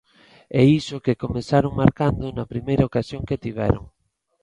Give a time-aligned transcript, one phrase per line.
[0.59, 3.83] E iso que comezaron marcando na primeira ocasión que tiveron.